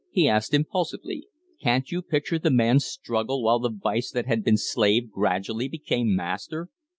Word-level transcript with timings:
he 0.09 0.27
asked, 0.27 0.51
impulsively. 0.51 1.27
"Can't 1.61 1.91
you 1.91 2.01
picture 2.01 2.39
the 2.39 2.49
man's 2.49 2.85
struggle 2.87 3.43
while 3.43 3.59
the 3.59 3.69
vice 3.69 4.09
that 4.09 4.25
had 4.25 4.43
been 4.43 4.57
slave 4.57 5.11
gradually 5.11 5.67
became 5.67 6.15
master?" 6.15 6.69